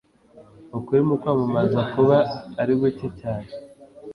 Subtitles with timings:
[0.77, 2.17] Ukuri mukwamamaza kuba
[2.61, 3.49] ari guke cyane